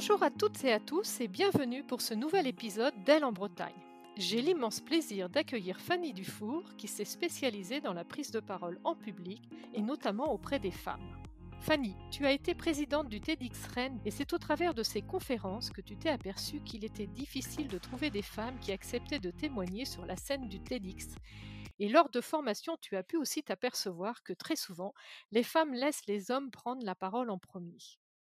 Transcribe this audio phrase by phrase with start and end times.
[0.00, 3.76] Bonjour à toutes et à tous et bienvenue pour ce nouvel épisode d'Elle en Bretagne.
[4.16, 8.94] J'ai l'immense plaisir d'accueillir Fanny Dufour qui s'est spécialisée dans la prise de parole en
[8.94, 9.42] public
[9.74, 11.06] et notamment auprès des femmes.
[11.60, 15.68] Fanny, tu as été présidente du TEDx Rennes et c'est au travers de ces conférences
[15.68, 19.84] que tu t'es aperçue qu'il était difficile de trouver des femmes qui acceptaient de témoigner
[19.84, 21.08] sur la scène du TEDx.
[21.78, 24.94] Et lors de formation, tu as pu aussi t'apercevoir que très souvent,
[25.30, 27.76] les femmes laissent les hommes prendre la parole en premier.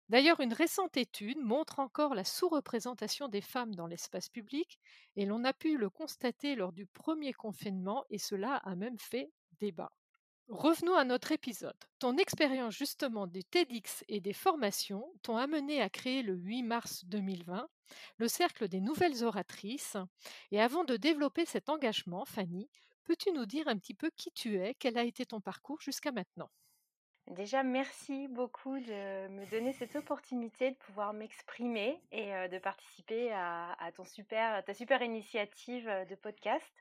[0.08, 4.78] D'ailleurs, une récente étude montre encore la sous-représentation des femmes dans l'espace public,
[5.16, 9.30] et l'on a pu le constater lors du premier confinement, et cela a même fait
[9.60, 9.92] débat.
[10.48, 11.76] Revenons à notre épisode.
[11.98, 17.04] Ton expérience justement du TEDx et des formations t'ont amené à créer le 8 mars
[17.04, 17.68] 2020
[18.18, 19.96] le Cercle des Nouvelles Oratrices.
[20.50, 22.70] Et avant de développer cet engagement, Fanny,
[23.04, 26.12] peux-tu nous dire un petit peu qui tu es, quel a été ton parcours jusqu'à
[26.12, 26.50] maintenant?
[27.30, 33.76] Déjà, merci beaucoup de me donner cette opportunité de pouvoir m'exprimer et de participer à,
[33.94, 36.72] ton super, ta super initiative de podcast.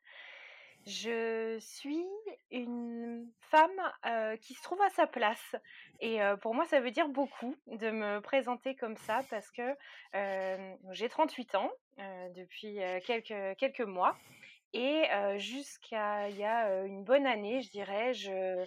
[0.86, 2.06] Je suis
[2.50, 5.56] une femme qui se trouve à sa place
[6.00, 9.76] et pour moi ça veut dire beaucoup de me présenter comme ça parce que
[10.92, 11.72] j'ai 38 ans
[12.36, 14.16] depuis quelques, quelques mois
[14.72, 15.04] et
[15.36, 18.66] jusqu'à il y a une bonne année je dirais je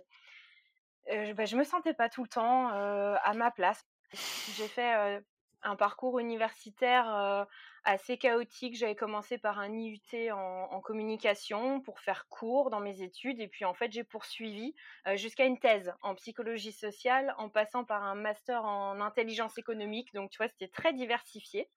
[1.11, 3.84] je, bah, je me sentais pas tout le temps à ma place.
[4.56, 5.22] J'ai fait
[5.62, 7.47] un parcours universitaire
[7.84, 8.77] assez chaotique.
[8.77, 13.64] J'avais commencé par un IUT en, communication pour faire cours dans mes études et puis
[13.64, 14.75] en fait j'ai poursuivi
[15.14, 20.12] jusqu'à une thèse en psychologie sociale en passant par un master en intelligence économique.
[20.14, 21.69] Donc tu vois c'était très diversifié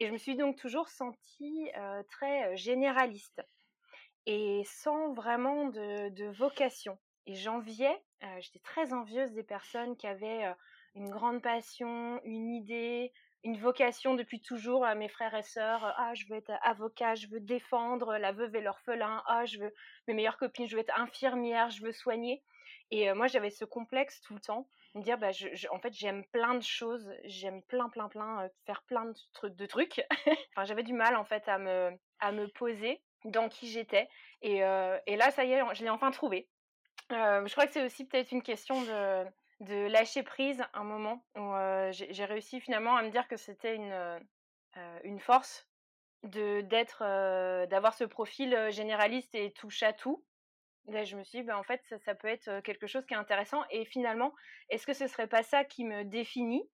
[0.00, 1.70] et je me suis donc toujours sentie
[2.10, 3.42] très généraliste
[4.26, 6.98] et sans vraiment de, de vocation.
[7.26, 8.02] Et j'enviais,
[8.40, 10.54] j'étais très envieuse des personnes qui avaient
[10.94, 15.84] une grande passion, une idée, une vocation depuis toujours à mes frères et sœurs.
[15.98, 19.22] Ah, je veux être avocat, je veux défendre la veuve et l'orphelin.
[19.26, 19.74] Ah, je veux
[20.08, 22.42] mes meilleures copines, je veux être infirmière, je veux soigner.
[22.90, 25.30] Et moi, j'avais ce complexe tout le temps, me dire, bah,
[25.70, 29.12] en fait, j'aime plein de choses, j'aime plein, plein, plein, faire plein
[29.42, 30.02] de trucs.
[30.52, 34.08] enfin, j'avais du mal en fait à me, à me poser dans qui j'étais.
[34.42, 36.48] Et, et là, ça y est, je l'ai enfin trouvé.
[37.10, 38.80] Je crois que c'est aussi peut-être une question
[39.60, 41.52] de lâcher prise un moment où
[41.90, 44.20] j'ai réussi finalement à me dire que c'était une,
[45.04, 45.68] une force
[46.22, 47.00] de d'être
[47.66, 50.24] d'avoir ce profil généraliste et touche à tout.
[50.86, 53.16] Là, je me suis dit, ben, en fait, ça, peut être quelque chose qui est
[53.16, 53.62] intéressant.
[53.70, 54.34] Et finalement,
[54.68, 56.68] est-ce que ce serait pas ça qui me définit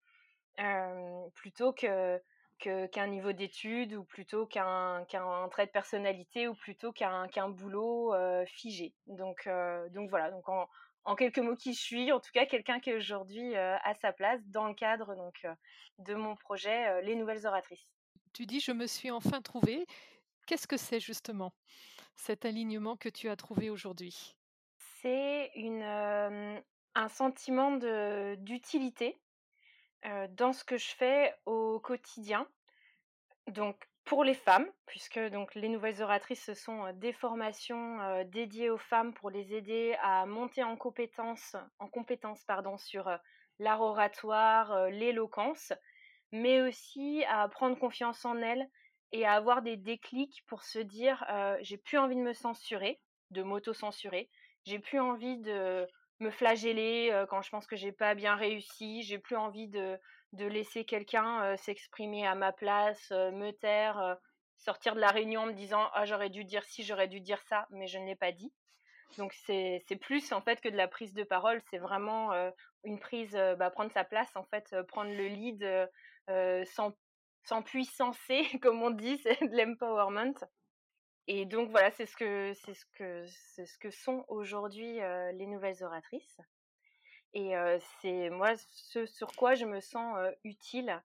[1.34, 2.20] plutôt que
[2.60, 5.04] qu'un niveau d'études ou plutôt qu'un
[5.50, 8.14] trait de personnalité ou plutôt qu'un qu'un boulot
[8.46, 8.94] figé.
[9.06, 9.48] Donc
[9.92, 10.30] donc voilà.
[10.30, 10.68] Donc en,
[11.04, 13.94] en quelques mots qui je suis, en tout cas quelqu'un qui est aujourd'hui euh, à
[13.94, 15.54] sa place dans le cadre donc euh,
[15.98, 17.88] de mon projet euh, Les Nouvelles Oratrices.
[18.32, 19.86] Tu dis je me suis enfin trouvée.
[20.46, 21.52] Qu'est-ce que c'est justement
[22.14, 24.36] cet alignement que tu as trouvé aujourd'hui?
[25.00, 25.50] C'est
[26.94, 27.72] un sentiment
[28.36, 29.18] d'utilité
[30.30, 32.46] dans ce que je fais au quotidien.
[33.48, 38.78] Donc pour les femmes, puisque donc les nouvelles oratrices ce sont des formations dédiées aux
[38.78, 43.10] femmes pour les aider à monter en compétence, en compétence pardon, sur
[43.58, 45.72] l'art oratoire, l'éloquence,
[46.32, 48.68] mais aussi à prendre confiance en elles
[49.12, 51.24] et à avoir des déclics pour se dire
[51.60, 53.00] j'ai plus envie de me censurer,
[53.30, 54.30] de m'auto-censurer,
[54.64, 55.86] j'ai plus envie de
[56.20, 59.98] me flageller quand je pense que j'ai pas bien réussi, j'ai plus envie de
[60.32, 64.16] de laisser quelqu'un s'exprimer à ma place, me taire,
[64.58, 67.42] sortir de la réunion en me disant ah j'aurais dû dire ci, j'aurais dû dire
[67.48, 68.52] ça, mais je ne l'ai pas dit.
[69.18, 72.32] Donc c'est plus en fait que de la prise de parole, c'est vraiment
[72.84, 75.88] une prise, bah, prendre sa place en fait, prendre le lead
[76.66, 76.94] sans
[77.44, 80.34] sans puissancer comme on dit, c'est de l'empowerment.
[81.32, 83.24] Et donc voilà, c'est ce que c'est ce que
[83.54, 84.98] c'est ce que sont aujourd'hui
[85.32, 86.40] les nouvelles oratrices.
[87.34, 87.52] Et
[88.02, 91.00] c'est moi ce sur quoi je me sens utile,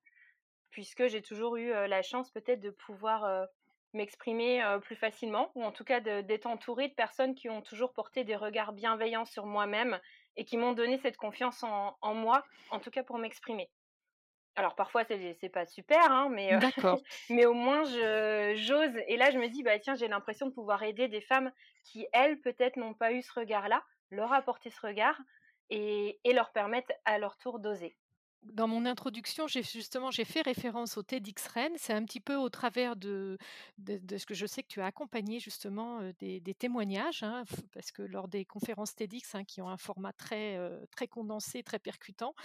[0.71, 3.47] puisque j'ai toujours eu la chance peut-être de pouvoir
[3.93, 8.23] m'exprimer plus facilement, ou en tout cas d'être entourée de personnes qui ont toujours porté
[8.23, 9.99] des regards bienveillants sur moi-même
[10.37, 13.69] et qui m'ont donné cette confiance en, en, moi, en tout cas pour m'exprimer.
[14.55, 16.51] Alors parfois c'est pas super, hein, mais
[17.29, 18.95] mais au moins j'ose.
[19.07, 21.51] Et là je me dis bah tiens j'ai l'impression de pouvoir aider des femmes
[21.83, 25.19] qui elles peut-être n'ont pas eu ce regard-là, leur apporter ce regard,
[25.69, 27.95] et, leur permettre à leur tour d'oser.
[28.53, 31.75] Dans mon introduction, j'ai fait référence au TEDx Rennes.
[31.77, 33.37] C'est un petit peu au travers de,
[33.77, 37.43] de, ce que je sais que tu as accompagné justement des, témoignages, hein,
[37.73, 40.59] parce que lors des conférences TEDx hein, qui ont un format très,
[40.91, 42.35] très condensé, très percutant,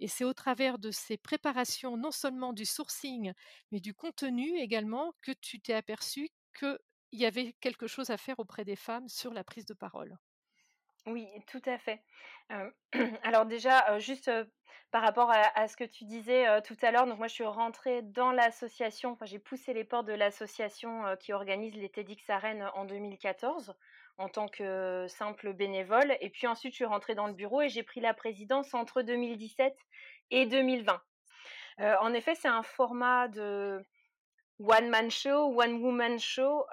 [0.00, 3.32] et c'est au travers de ces préparations, non seulement du sourcing,
[3.70, 6.78] mais du contenu également, que tu t'es aperçu qu'il
[7.12, 10.16] y avait quelque chose à faire auprès des femmes sur la prise de parole.
[11.06, 12.00] Oui, tout à fait.
[13.22, 14.30] alors déjà, juste
[14.90, 18.02] par rapport à, ce que tu disais tout à l'heure, donc moi je suis rentrée
[18.02, 22.70] dans l'association, enfin j'ai poussé les portes de l'association qui organise les TEDx à Rennes
[22.74, 23.74] en 2014
[24.18, 26.16] en tant que simple bénévole.
[26.20, 29.02] Et puis ensuite je suis rentrée dans le bureau et j'ai pris la présidence entre
[29.02, 29.76] 2017
[30.30, 31.02] et 2020.
[31.78, 33.84] en effet, c'est un format de
[34.60, 36.64] one man show, one woman show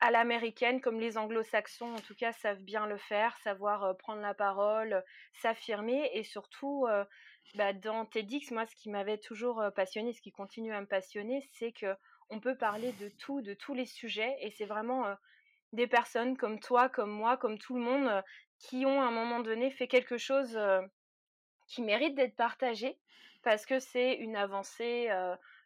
[0.00, 4.34] à l'américaine, comme les anglo-saxons en tout cas savent bien le faire, savoir prendre la
[4.34, 5.02] parole,
[5.32, 6.86] s'affirmer et surtout
[7.54, 11.40] bah, dans TEDx, moi ce qui m'avait toujours passionné, ce qui continue à me passionner,
[11.54, 11.94] c'est que
[12.28, 15.04] on peut parler de tout, de tous les sujets et c'est vraiment
[15.72, 18.22] des personnes comme toi, comme moi, comme tout le monde
[18.58, 20.58] qui ont à un moment donné fait quelque chose
[21.66, 22.98] qui mérite d'être partagé
[23.42, 25.08] parce que c'est une avancée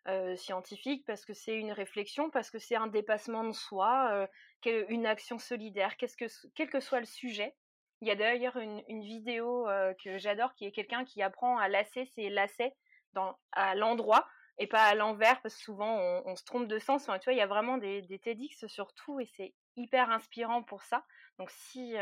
[0.08, 4.26] euh, scientifique, parce que c'est une réflexion, parce que c'est un dépassement de soi,
[4.66, 6.06] euh, une action solidaire, que,
[6.54, 7.54] quel que soit le sujet.
[8.00, 11.68] Il y a d'ailleurs une, vidéo euh, que j'adore qui est quelqu'un qui apprend à
[11.68, 12.74] lasser ses lacets
[13.12, 14.26] dans, à l'endroit
[14.56, 17.04] et pas à l'envers parce que souvent on, se trompe de sens.
[17.04, 20.82] tu vois, il y a vraiment des TEDx sur tout et c'est hyper inspirant pour
[20.82, 21.04] ça.
[21.38, 21.94] Donc si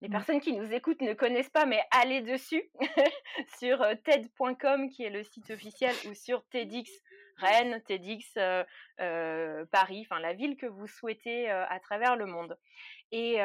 [0.00, 0.12] les mmh.
[0.12, 2.70] personnes qui nous écoutent ne connaissent pas, mais allez dessus
[3.58, 6.90] sur TED.com qui est le site officiel ou sur TEDx
[7.38, 8.64] Rennes, TEDx euh,
[9.00, 12.58] euh, Paris, enfin la ville que vous souhaitez euh, à travers le monde.
[13.12, 13.36] Et,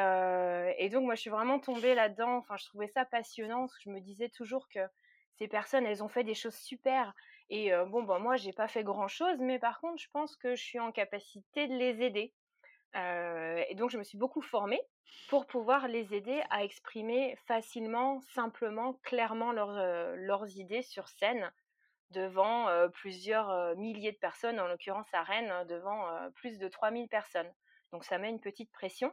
[0.90, 2.36] donc moi je suis vraiment tombée là-dedans.
[2.36, 3.60] Enfin je trouvais ça passionnant.
[3.60, 4.80] Parce que je me disais toujours que
[5.38, 7.14] ces personnes elles ont fait des choses super.
[7.50, 10.54] Et bon ben moi j'ai pas fait grand chose, mais par contre je pense que
[10.54, 12.32] je suis en capacité de les aider.
[12.94, 14.80] et donc je me suis beaucoup formée
[15.28, 21.52] pour pouvoir les aider à exprimer facilement, simplement, clairement leurs idées sur scène
[22.10, 27.52] devant plusieurs milliers de personnes, en l'occurrence à Rennes, hein, devant plus de 3000 personnes.
[27.92, 29.12] Donc ça met une petite pression.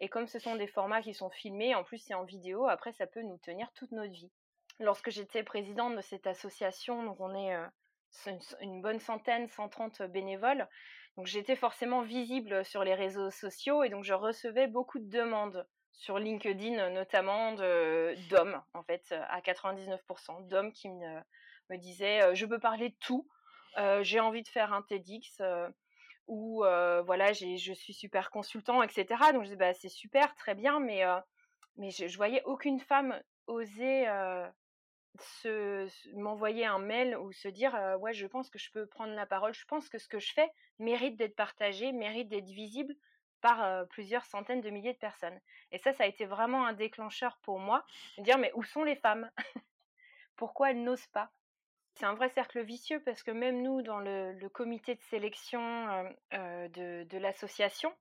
[0.00, 2.92] Et comme ce sont des formats qui sont filmés, en plus c'est en vidéo, après
[2.92, 4.30] ça peut nous tenir toute notre vie.
[4.78, 7.54] Lorsque j'étais présidente de cette association, donc on est
[8.62, 10.66] une bonne centaine, 130 bénévoles,
[11.16, 15.66] donc j'étais forcément visible sur les réseaux sociaux et donc je recevais beaucoup de demandes
[15.92, 21.20] sur LinkedIn notamment d'hommes en fait à 99% d'hommes qui me
[21.68, 23.28] me disait je peux parler de tout,
[24.02, 25.42] j'ai envie de faire un TEDx
[26.26, 26.62] ou
[27.04, 29.06] voilà je suis super consultant etc.
[29.32, 31.04] Donc je disais bah c'est super très bien mais
[31.76, 34.06] mais je, voyais aucune femme oser
[35.18, 39.26] se, m'envoyer un mail ou se dire ouais je pense que je peux prendre la
[39.26, 40.48] parole, je pense que ce que je fais
[40.78, 42.94] mérite d'être partagé, mérite d'être visible
[43.40, 45.40] par plusieurs centaines de milliers de personnes.
[45.72, 47.84] Et ça, ça a été vraiment un déclencheur pour moi,
[48.18, 49.30] de dire mais où sont les femmes?
[50.36, 51.30] Pourquoi elles n'osent pas?
[51.94, 55.60] C'est un vrai cercle vicieux parce que même nous, dans le, comité de sélection
[56.32, 57.92] de, l'association,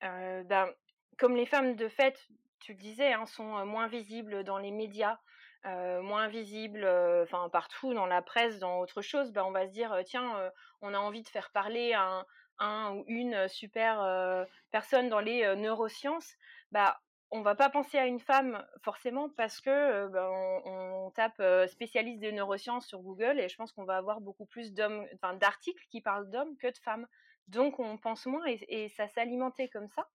[0.00, 0.72] ben,
[1.18, 2.28] comme les femmes de fait,
[2.60, 5.18] tu le disais, hein, sont moins visibles dans les médias,
[5.64, 6.86] moins visibles
[7.22, 10.50] enfin partout dans la presse, dans autre chose, ben, on va se dire tiens,
[10.80, 12.24] on a envie de faire parler un,
[12.58, 16.34] un ou une super personne dans les neurosciences.
[16.72, 17.00] Bah,
[17.30, 20.30] on va pas penser à une femme forcément parce que ben,
[20.64, 24.72] on, tape spécialiste des neurosciences sur Google et je pense qu'on va avoir beaucoup plus
[24.72, 25.06] d'hommes,
[25.40, 27.06] d'articles qui parlent d'hommes que de femmes.
[27.48, 30.06] Donc on pense moins et, ça s'alimentait comme ça.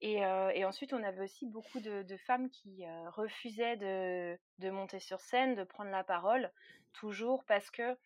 [0.00, 0.24] Et,
[0.64, 5.90] ensuite on avait aussi beaucoup de, femmes qui refusaient de, monter sur scène, de prendre
[5.90, 6.52] la parole,
[6.92, 7.96] toujours parce que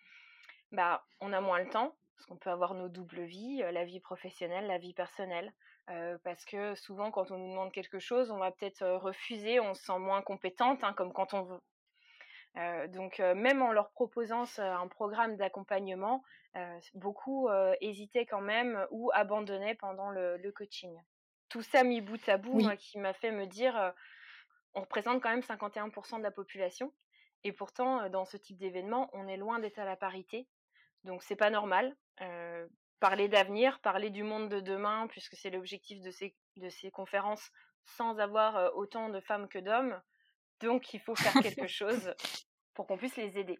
[0.70, 4.00] bah on a moins le temps, parce qu'on peut avoir nos doubles vies, la vie
[4.00, 5.52] professionnelle, la vie personnelle
[6.24, 9.82] parce que souvent quand on nous demande quelque chose, on va peut-être refuser, on se
[9.84, 12.88] sent moins compétente, hein, comme quand on veut.
[12.88, 16.22] donc même en leur proposant un programme d'accompagnement,
[16.94, 17.48] beaucoup
[17.80, 20.94] hésitaient quand même ou abandonnaient pendant le, coaching.
[21.52, 23.94] Tout ça mis bout à bout, qui m'a fait me dire,
[24.74, 26.92] on représente quand même 51% de la population,
[27.44, 30.48] et pourtant dans ce type d'événement, on est loin d'être à la parité.
[31.04, 31.94] Donc c'est pas normal
[33.02, 37.50] parler d'avenir, parler du monde de demain, puisque c'est l'objectif de ces, de ces conférences,
[37.84, 40.00] sans avoir autant de femmes que d'hommes.
[40.60, 42.14] Donc, il faut faire quelque chose
[42.74, 43.58] pour qu'on puisse les aider.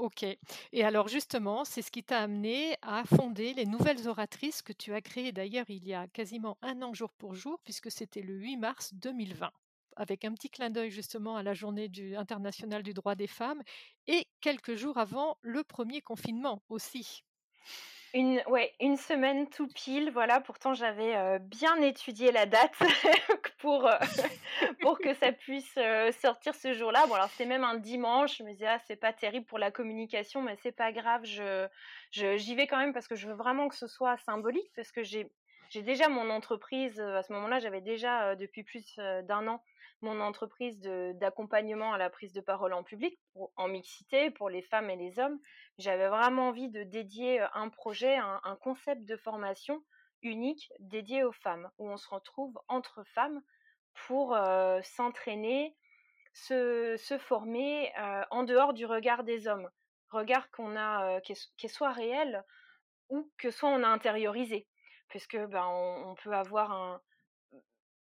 [0.00, 0.24] Ok.
[0.72, 4.94] Et alors justement, c'est ce qui t'a amené à fonder les nouvelles oratrices que tu
[4.94, 8.32] as créées d'ailleurs il y a quasiment un an jour pour jour, puisque c'était le
[8.34, 9.50] 8 mars 2020.
[9.96, 13.62] avec un petit clin d'œil justement à la journée internationale du droit des femmes,
[14.06, 17.22] et quelques jours avant le premier confinement aussi.
[18.12, 20.40] Une, ouais, une semaine tout pile, voilà.
[20.40, 22.72] Pourtant, j'avais bien étudié la date
[23.58, 23.88] pour,
[24.80, 25.78] pour que ça puisse
[26.20, 27.06] sortir ce jour-là.
[27.06, 28.38] Bon, alors c'était même un dimanche.
[28.38, 31.24] Je me disais, ah, c'est pas terrible pour la communication, mais c'est pas grave.
[31.24, 31.68] Je,
[32.12, 35.04] j'y vais quand même parce que je veux vraiment que ce soit symbolique, parce que
[35.04, 35.30] j'ai,
[35.68, 37.00] j'ai déjà mon entreprise.
[37.00, 39.62] À ce moment-là, j'avais déjà depuis plus d'un an
[40.02, 43.18] mon entreprise d'accompagnement à la prise de parole en public,
[43.56, 45.38] en mixité pour les femmes et les hommes.
[45.78, 49.82] J'avais vraiment envie de dédier un projet, un, un, concept de formation
[50.22, 53.42] unique dédié aux femmes, où on se retrouve entre femmes
[54.06, 54.36] pour
[54.82, 55.76] s'entraîner,
[56.32, 57.92] se, former
[58.30, 59.68] en dehors du regard des hommes.
[60.10, 62.44] Regard qu'on a, qui soit réel
[63.08, 64.66] ou que soit on a intériorisé.
[65.08, 67.00] Puisque ben, on peut avoir un,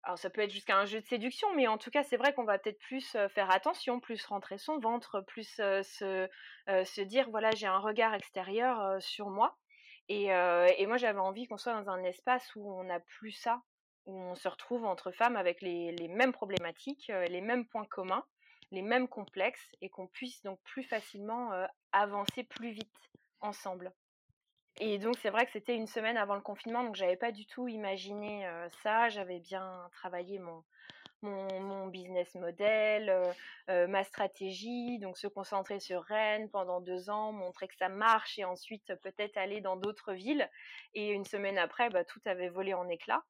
[0.03, 2.33] alors ça peut être jusqu'à un jeu de séduction, mais en tout cas, c'est vrai
[2.33, 7.67] qu'on va peut-être plus faire attention, plus rentrer son ventre, plus se, dire, voilà, j'ai
[7.67, 9.59] un regard extérieur sur moi.
[10.09, 13.61] Et, et moi, j'avais envie qu'on soit dans un espace où on n'a plus ça,
[14.07, 18.25] où on se retrouve entre femmes avec les, les mêmes problématiques, les mêmes points communs,
[18.71, 21.51] les mêmes complexes, et qu'on puisse donc plus facilement
[21.93, 23.93] avancer plus vite ensemble.
[24.81, 27.47] Et donc c'est vrai que c'était une semaine avant le confinement, donc j'avais pas du
[27.47, 28.49] tout imaginé
[28.83, 29.09] ça.
[29.09, 30.63] J'avais bien travaillé mon,
[31.23, 33.13] mon, business model,
[33.67, 38.45] ma stratégie, donc se concentrer sur Rennes pendant deux ans, montrer que ça marche et
[38.45, 40.49] ensuite peut-être aller dans d'autres villes.
[40.95, 43.25] Et une semaine après, bah, tout avait volé en éclats.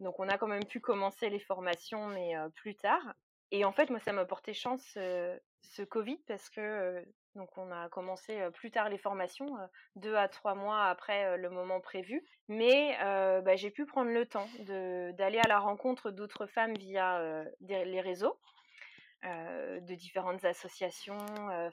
[0.00, 3.14] Donc on a quand même pu commencer les formations, mais plus tard.
[3.50, 7.88] Et en fait, moi, ça m'a porté chance ce Covid parce que donc on a
[7.88, 9.56] commencé plus tard les formations,
[9.96, 12.24] deux à trois mois après le moment prévu.
[12.48, 12.96] Mais
[13.42, 18.38] bah, j'ai pu prendre le temps d'aller à la rencontre d'autres femmes via les réseaux.
[19.22, 21.16] de différentes associations,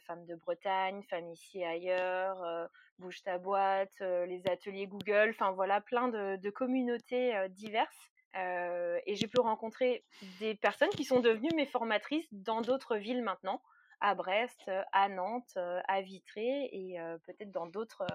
[0.05, 5.81] Femmes de Bretagne, Femmes ici et ailleurs, Bouge ta boîte, les ateliers Google, enfin voilà,
[5.81, 8.11] plein de, de communautés diverses.
[8.35, 10.05] et j'ai pu rencontrer
[10.39, 13.61] des personnes qui sont devenues mes formatrices dans d'autres villes maintenant
[14.01, 18.05] à Brest, à Nantes, à Vitré et peut-être dans d'autres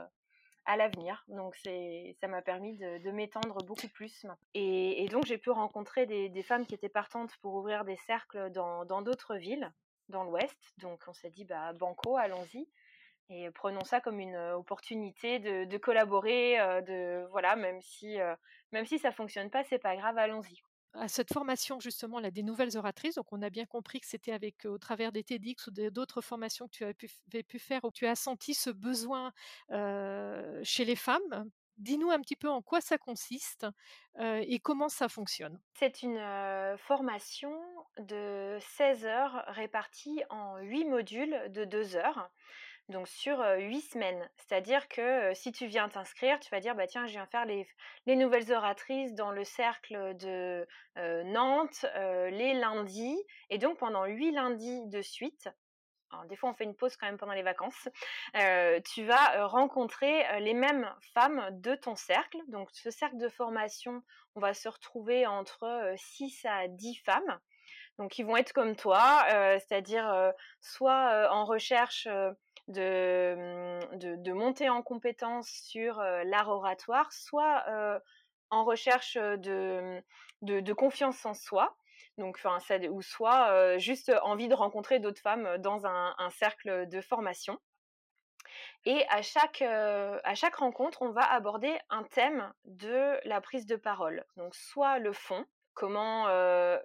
[0.66, 1.24] à l'avenir.
[1.28, 4.26] Donc c'est, ça m'a permis de, m'étendre beaucoup plus.
[4.54, 9.02] Et, donc j'ai pu rencontrer des, femmes qui étaient partantes pour ouvrir des cercles dans,
[9.02, 9.72] d'autres villes,
[10.08, 10.56] dans l'Ouest.
[10.78, 12.68] Donc on s'est dit, bah, banco, allons-y.
[13.30, 18.18] Et prenons ça comme une opportunité de, collaborer, de voilà, même si
[18.72, 20.62] même si ça fonctionne pas, c'est pas grave, allons-y
[20.94, 23.16] à cette formation justement là, des nouvelles oratrices.
[23.16, 26.66] Donc on a bien compris que c'était avec au travers des TEDx ou d'autres formations
[26.66, 27.08] que tu avais pu,
[27.44, 29.32] pu, faire où tu as senti ce besoin
[29.70, 31.50] chez les femmes.
[31.76, 33.66] Dis-nous un petit peu en quoi ça consiste
[34.20, 35.60] et comment ça fonctionne.
[35.74, 36.20] C'est une
[36.78, 37.52] formation
[37.98, 42.30] de 16 heures répartie en 8 modules de 2 heures
[42.88, 44.28] donc sur huit semaines.
[44.36, 47.66] C'est-à-dire que si tu viens t'inscrire, tu vas dire bah tiens, je viens faire les,
[48.06, 53.18] nouvelles oratrices dans le cercle de Nantes les lundis.
[53.50, 55.48] Et donc pendant huit lundis de suite,
[56.28, 57.88] des fois on fait une pause quand même pendant les vacances,
[58.84, 62.38] tu vas rencontrer les mêmes femmes de ton cercle.
[62.48, 64.02] Donc ce cercle de formation,
[64.34, 67.40] on va se retrouver entre 6 à 10 femmes.
[67.98, 69.24] Donc ils vont être comme toi,
[69.58, 72.08] c'est-à-dire soit en recherche
[72.68, 77.64] Mmh, de, de, monter en compétence sur l'art oratoire, soit
[78.50, 80.02] en recherche de,
[80.42, 81.76] de, confiance en soi.
[82.16, 82.58] Donc, enfin,
[82.90, 87.58] ou soit juste envie de rencontrer d'autres femmes dans un, cercle de formation.
[88.86, 93.76] Et à chaque, à chaque rencontre, on va aborder un thème de la prise de
[93.76, 94.24] parole.
[94.36, 96.26] Donc, soit le fond, comment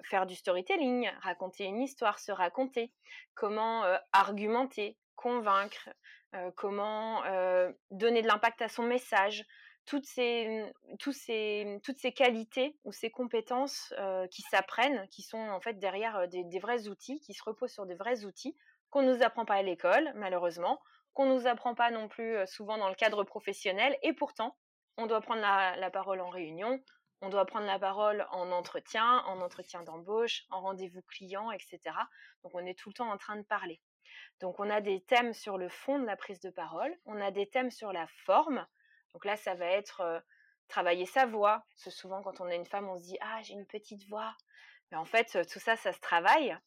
[0.04, 2.92] faire du storytelling, raconter une histoire, se raconter,
[3.36, 5.90] comment argumenter, convaincre,
[6.56, 7.22] comment
[7.92, 9.46] donner de l'impact à son message,
[9.86, 13.94] toutes ces, toutes ces, toutes ces qualités ou ces compétences
[14.32, 17.96] qui s'apprennent, qui sont en fait derrière des, vrais outils, qui se reposent sur des
[17.96, 18.56] vrais outils
[18.90, 20.80] qu'on ne nous apprend pas à l'école, malheureusement,
[21.14, 24.58] qu'on ne nous apprend pas non plus souvent dans le cadre professionnel, et pourtant,
[24.98, 26.82] on doit prendre la parole en réunion,
[27.22, 31.80] on doit prendre la parole en entretien, en entretien d'embauche, en rendez-vous client, etc.
[32.44, 33.82] Donc on est tout le temps en train de parler.
[34.40, 37.32] Donc on a des thèmes sur le fond de la prise de parole, on a
[37.32, 38.66] des thèmes sur la forme.
[39.14, 40.24] Donc là, ça va être
[40.68, 41.64] travailler sa voix.
[41.72, 44.08] Parce que souvent, quand on a une femme, on se dit ah j'ai une petite
[44.08, 44.36] voix.
[44.92, 46.58] Mais en fait, tout ça, ça se travaille.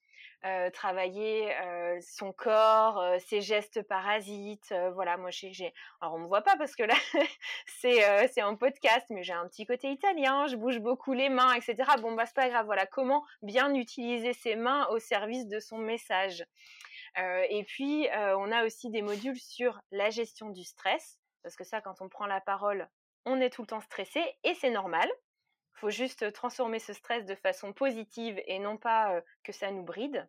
[0.73, 1.55] Travailler
[2.01, 4.75] son corps, ses gestes parasites.
[4.95, 6.95] voilà, moi j'ai, alors on me voit pas parce que là
[7.67, 11.55] c'est c'est un podcast, mais j'ai un petit côté italien, je bouge beaucoup les mains,
[11.55, 11.77] etc.
[12.01, 12.67] Bon bah c'est pas grave.
[12.67, 16.45] Voilà, comment bien utiliser ses mains au service de son message?
[17.17, 21.81] et puis on a aussi des modules sur la gestion du stress, parce que ça,
[21.81, 22.89] quand on prend la parole,
[23.25, 25.09] on est tout le temps stressé et c'est normal.
[25.83, 30.29] Faut juste transformer ce stress de façon positive et non pas que ça nous bride.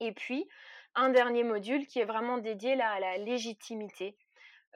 [0.00, 0.48] Et puis,
[0.94, 4.16] un dernier module qui est vraiment dédié là, à la légitimité.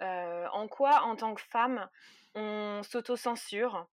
[0.03, 1.89] en quoi, en tant que femme,
[2.35, 3.87] on s'auto-censure?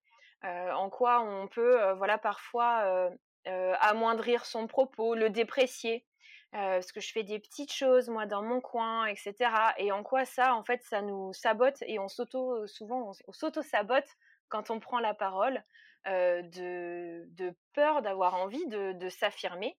[0.43, 3.09] En quoi on peut, voilà, parfois
[3.45, 6.05] amoindrir son propos, le déprécier?
[6.51, 9.33] Parce que je fais des petites choses moi dans mon coin, etc.
[9.77, 13.61] Et en quoi ça, en fait, ça nous sabote et on s'auto souvent on, s'auto
[13.61, 14.17] sabote
[14.49, 15.63] quand on prend la parole?
[16.05, 19.77] De, de, peur d'avoir envie de, s'affirmer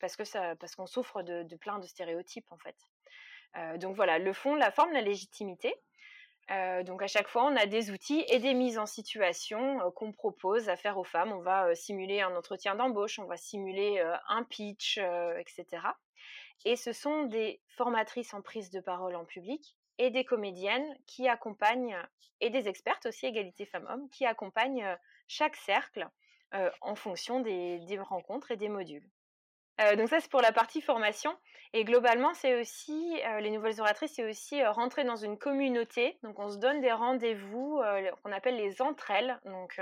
[0.00, 2.76] parce que ça parce qu'on souffre de, de, plein de stéréotypes en fait.
[3.78, 5.74] donc voilà, le fond, la forme, la légitimité.
[6.84, 10.68] donc à chaque fois, on a des outils et des mises en situation qu'on propose
[10.68, 11.32] à faire aux femmes.
[11.32, 15.82] On va simuler un entretien d'embauche, on va simuler un pitch, etc.
[16.64, 21.28] Et ce sont des formatrices en prise de parole en public et des comédiennes qui
[21.28, 21.96] accompagnent,
[22.40, 24.96] et des expertes aussi, égalité femmes-hommes, qui accompagnent
[25.28, 26.08] chaque cercle
[26.80, 29.08] en fonction des, rencontres et des modules.
[29.96, 31.36] donc ça, c'est pour la partie formation.
[31.72, 36.16] Et globalement, c'est aussi, les nouvelles oratrices, c'est aussi rentrer dans une communauté.
[36.22, 37.82] Donc on se donne des rendez-vous
[38.22, 39.40] qu'on appelle les entre-elles.
[39.44, 39.80] Donc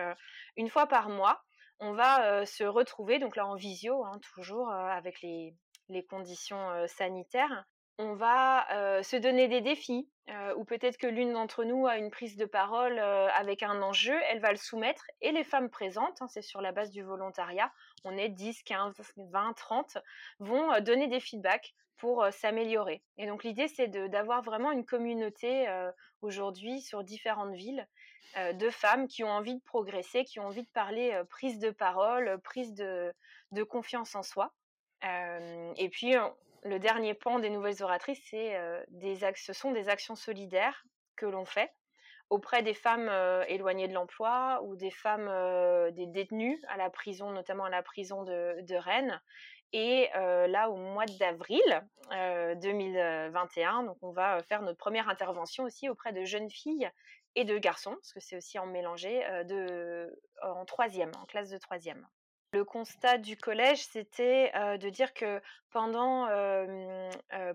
[0.57, 1.43] une fois par mois,
[1.79, 7.67] on va se retrouver, donc là en visio, hein, toujours avec les conditions sanitaires,
[7.99, 8.67] on va
[9.03, 10.09] se donner des défis,
[10.57, 14.41] ou peut-être que l'une d'entre nous a une prise de parole avec un enjeu, elle
[14.41, 17.73] va le soumettre, et les femmes présentes, hein, c'est sur la base du volontariat,
[18.05, 19.99] on est 10, 15, 20, 30,
[20.41, 23.03] vont donner des feedbacks pour s'améliorer.
[23.19, 25.69] Et donc l'idée, c'est d'avoir vraiment une communauté
[26.21, 27.87] aujourd'hui sur différentes villes
[28.37, 32.41] de femmes qui ont envie de progresser, qui ont envie de parler prise de parole,
[32.43, 34.53] prise de confiance en soi
[35.05, 36.15] et puis,
[36.63, 38.57] le dernier pan des nouvelles oratrices, c'est
[38.89, 40.85] des ce sont des actions solidaires
[41.17, 41.73] que l'on fait
[42.31, 43.11] auprès des femmes
[43.49, 45.31] éloignées de l'emploi ou des femmes,
[45.93, 49.21] des détenues à la prison, notamment à la prison de, Rennes.
[49.75, 51.61] Et là, au mois d'avril
[52.11, 56.91] 2021, donc on va faire notre première intervention aussi auprès de jeunes filles
[57.35, 59.23] et de garçons, parce que c'est aussi en mélangé,
[60.43, 62.07] en troisième, en classe de troisième.
[62.55, 66.27] Le constat du collège, c'était de dire que pendant,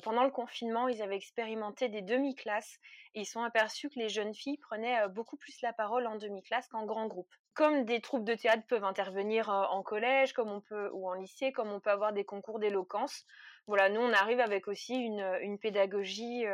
[0.03, 2.79] pendant le confinement, ils avaient expérimenté des demi-classes
[3.13, 6.67] et ils sont aperçus que les jeunes filles prenaient beaucoup plus la parole en demi-classe
[6.69, 7.31] qu'en grand groupe.
[7.53, 11.51] Comme des troupes de théâtre peuvent intervenir en collège, comme on peut ou en lycée,
[11.51, 13.23] comme on peut avoir des concours d'éloquence.
[13.67, 16.45] Voilà, nous on arrive avec aussi une, pédagogie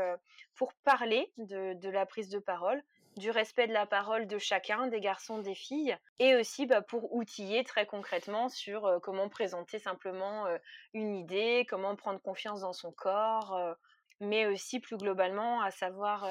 [0.55, 2.83] pour parler de la prise de parole,
[3.17, 7.13] du respect de la parole de chacun, des garçons, des filles, et aussi bah, pour
[7.13, 10.57] outiller très concrètement sur euh, comment présenter simplement euh,
[10.93, 13.73] une idée, comment prendre confiance dans son corps, euh,
[14.19, 16.29] mais aussi plus globalement à savoir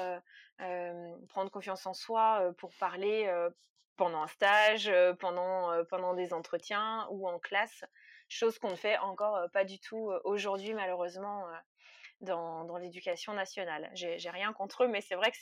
[1.29, 3.31] prendre confiance en soi pour parler
[3.97, 7.83] pendant un stage, pendant, pendant des entretiens ou en classe,
[8.29, 11.45] chose qu'on ne fait encore pas du tout aujourd'hui malheureusement
[12.23, 13.89] dans, l'éducation nationale.
[13.93, 15.37] J'ai rien contre eux, mais c'est vrai que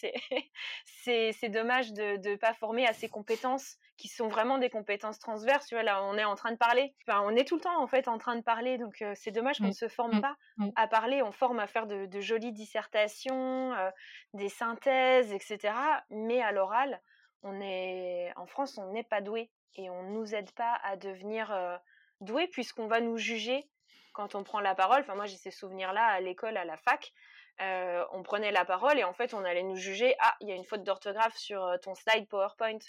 [0.86, 5.68] c'est dommage de ne pas former à ces compétences qui sont vraiment des compétences transverses.
[5.68, 6.96] Tu vois, là, on est en train de parler.
[7.08, 8.78] Enfin, on est tout le temps, en fait, en train de parler.
[8.78, 10.36] Donc, euh, c'est dommage qu'on ne se forme pas
[10.76, 11.22] à parler.
[11.22, 13.90] On forme à faire de, jolies dissertations, euh,
[14.34, 15.74] des synthèses, etc.
[16.10, 17.02] Mais à l'oral,
[17.44, 19.52] on est, en France, on n'est pas doué.
[19.76, 21.78] Et on ne nous aide pas à devenir euh,
[22.20, 23.70] doué puisqu'on va nous juger
[24.14, 27.14] quand on prend la parole, enfin moi j'ai ces souvenirs-là à l'école, à la fac,
[27.62, 30.52] euh, on prenait la parole et en fait on allait nous juger, ah il y
[30.52, 32.80] a une faute d'orthographe sur euh, ton slide PowerPoint.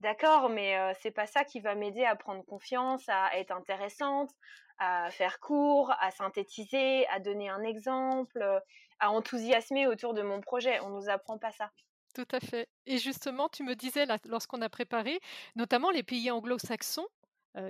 [0.00, 4.30] D'accord, mais euh, c'est pas ça qui va m'aider à prendre confiance, à être intéressante,
[4.78, 8.42] à faire court, à synthétiser, à donner un exemple,
[8.98, 10.80] à enthousiasmer autour de mon projet.
[10.80, 11.70] On nous apprend pas ça.
[12.14, 12.68] Tout à fait.
[12.86, 15.20] Et justement, tu me disais, lorsqu'on a préparé,
[15.56, 17.06] notamment les pays anglo-saxons,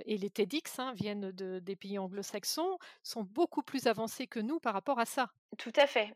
[0.05, 4.59] et les TEDx hein, viennent de, des pays anglo-saxons, sont beaucoup plus avancés que nous
[4.59, 5.31] par rapport à ça.
[5.57, 6.13] Tout à fait.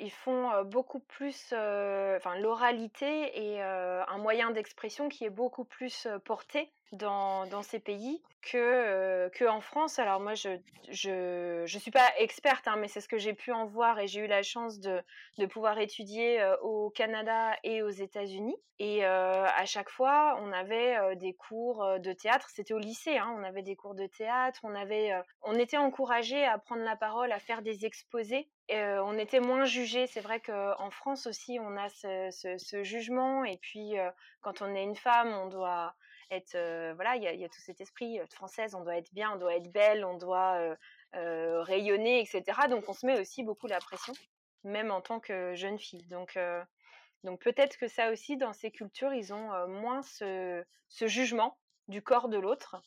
[0.00, 7.46] Ils font, beaucoup plus, l'oralité est, un moyen d'expression qui est beaucoup plus, porté dans
[7.46, 9.98] dans ces pays que, que en France.
[9.98, 10.50] Alors moi je
[10.90, 14.06] je je suis pas experte, hein, mais c'est ce que j'ai pu en voir et
[14.06, 15.02] j'ai eu la chance de
[15.38, 21.34] de pouvoir étudier, au Canada et aux États-Unis et à chaque fois, on avait, des
[21.34, 22.48] cours, de théâtre.
[22.48, 26.46] C'était au lycée, hein, on avait des cours de théâtre, on avait, on était encouragés
[26.46, 28.39] à prendre la parole, à faire des exposés
[28.70, 30.06] on était moins jugés.
[30.06, 33.94] C'est vrai qu'en France aussi, on a ce ce ce jugement et puis,
[34.40, 35.94] quand on est une femme, on doit
[36.30, 36.56] être,
[36.94, 39.72] voilà, il y a tout cet esprit, française, on doit être bien, on doit être
[39.72, 40.76] belle, on doit,
[41.12, 42.68] rayonner et cetera.
[42.68, 44.12] Donc on se met aussi beaucoup la pression,
[44.64, 46.06] même en tant que jeune fille.
[46.08, 46.38] Donc
[47.24, 52.28] donc peut-être que ça aussi, dans ces cultures, ils ont moins ce, jugement du corps
[52.28, 52.80] de l'autre,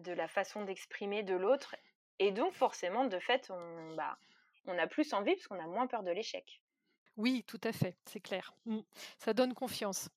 [0.00, 1.76] de la façon d'exprimer de l'autre.
[2.18, 4.18] Et donc forcément, de fait, on, bah,
[4.66, 6.62] on a plus envie parce qu'on a moins peur de l'échec.
[7.16, 8.54] Oui, tout à fait, c'est clair.
[8.66, 8.78] Mmh.
[9.18, 10.08] Ça donne confiance.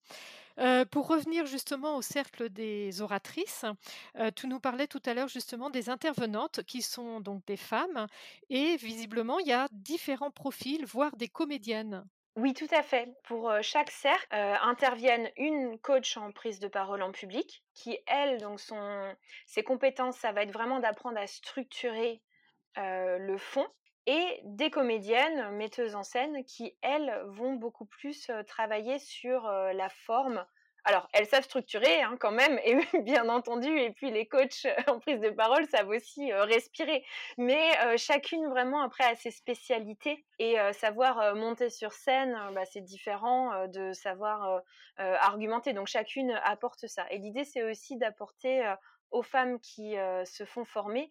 [0.91, 3.65] pour revenir justement au cercle des oratrices,
[4.35, 8.07] tu nous parlais tout à l'heure justement des intervenantes qui sont donc des femmes
[8.49, 12.05] et visiblement il y a différents profils, voire des comédiennes.
[12.35, 13.09] Oui, tout à fait.
[13.23, 18.59] Pour chaque cercle interviennent une coach en prise de parole en public qui, elle, donc
[18.59, 19.13] son,
[19.45, 22.21] ses compétences, ça va être vraiment d'apprendre à structurer
[22.77, 23.67] le fond
[24.05, 30.45] et des comédiennes, metteuses en scène, qui, elles, vont beaucoup plus travailler sur la forme,
[30.85, 34.99] alors, elles savent structurer hein, quand même, et bien entendu, et puis les coachs en
[34.99, 37.05] prise de parole savent aussi respirer.
[37.37, 43.67] Mais chacune vraiment après a ses spécialités et savoir monter sur scène, bah, c'est différent
[43.67, 44.61] de savoir
[44.97, 45.73] argumenter.
[45.73, 47.05] Donc chacune apporte ça.
[47.11, 48.73] Et l'idée, c'est aussi d'apporter
[49.11, 51.09] aux femmes qui se font former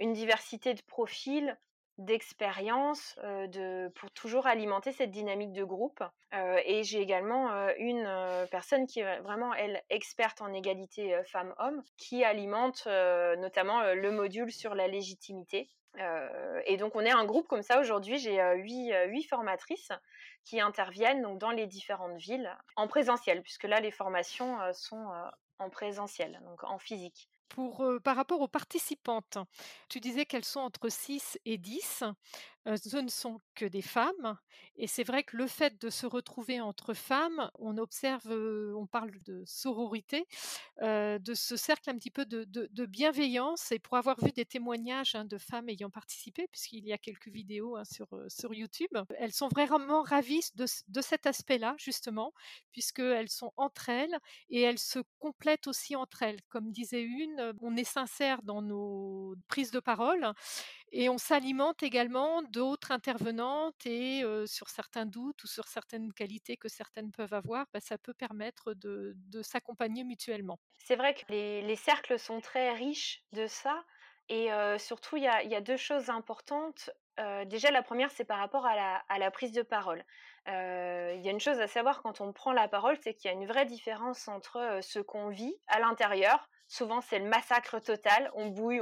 [0.00, 1.56] une diversité de profils,
[1.98, 6.02] d'expérience de pour toujours alimenter cette dynamique de groupe.
[6.32, 8.08] et j'ai également une
[8.50, 14.74] personne qui est vraiment elle experte en égalité femmes-hommes, qui alimente notamment le module sur
[14.74, 15.70] la légitimité.
[16.66, 18.18] et donc on est un groupe comme ça aujourd'hui.
[18.18, 19.92] J'ai huit, huit formatrices
[20.44, 25.06] qui interviennent donc dans les différentes villes en présentiel, puisque là les formations sont
[25.58, 27.30] en présentiel, donc en physique.
[28.04, 29.38] Par rapport aux participantes,
[29.88, 32.04] tu disais qu'elles sont entre 6 et 10.
[32.74, 34.36] Ce ne sont que des femmes.
[34.76, 38.26] Et c'est vrai que le fait de se retrouver entre femmes, on observe,
[38.76, 40.26] on parle de sororité,
[40.82, 43.72] de ce cercle un petit peu de, bienveillance.
[43.72, 47.28] Et pour avoir vu des témoignages hein, de femmes ayant participé, puisqu'il y a quelques
[47.28, 52.32] vidéos hein, sur, sur YouTube, elles sont vraiment ravies de, de cet aspect-là, justement,
[52.72, 54.18] puisqu'elles sont entre elles
[54.50, 56.42] et elles se complètent aussi entre elles.
[56.48, 60.32] Comme disait une, on est sincère dans nos prises de parole
[60.92, 66.68] et on s'alimente également d'autres intervenantes et sur certains doutes ou sur certaines qualités que
[66.68, 70.58] certaines peuvent avoir, bah, ça peut permettre de, s'accompagner mutuellement.
[70.78, 73.84] C'est vrai que les, cercles sont très riches de ça
[74.28, 76.90] et surtout il y a, deux choses importantes.
[77.46, 80.04] déjà la première c'est par rapport à la, prise de parole.
[80.46, 83.34] Il y a une chose à savoir quand on prend la parole, c'est qu'il y
[83.34, 88.30] a une vraie différence entre ce qu'on vit à l'intérieur, souvent c'est le massacre total,
[88.34, 88.80] on bouille,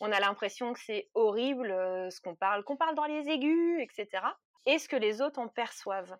[0.00, 3.80] on, a l'impression que c'est horrible euh, ce qu'on parle, qu'on parle dans les aigus,
[3.80, 4.24] etc.
[4.68, 6.16] Et ce que les autres en perçoivent.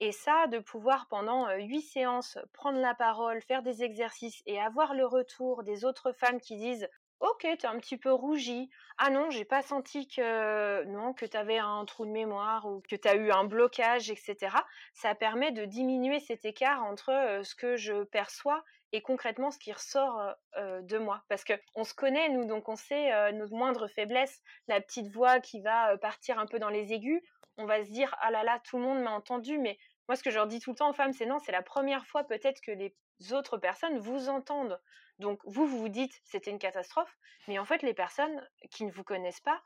[0.00, 4.60] Et ça, de pouvoir pendant euh, huit séances prendre la parole, faire des exercices et
[4.60, 6.88] avoir le retour des autres femmes qui disent
[7.20, 8.68] Ok, t'es un petit peu rougie.
[8.98, 12.94] Ah non, j'ai pas senti que non que t'avais un trou de mémoire ou que
[12.94, 14.54] t'as eu un blocage, etc.
[14.92, 18.62] Ça permet de diminuer cet écart entre euh, ce que je perçois
[19.00, 21.24] concrètement ce qui ressort de moi.
[21.28, 25.60] Parce qu'on se connaît, nous, donc on sait nos moindres faiblesses, la petite voix qui
[25.60, 27.22] va partir un peu dans les aigus,
[27.58, 29.78] on va se dire, ah là là, tout le monde m'a entendu, mais
[30.08, 31.62] moi ce que je leur dis tout le temps aux femmes, c'est non, c'est la
[31.62, 32.94] première fois peut-être que les
[33.32, 34.80] autres personnes vous entendent.
[35.18, 37.16] Donc vous, vous vous dites, c'était une catastrophe,
[37.48, 39.62] mais en fait les personnes qui ne vous connaissent pas,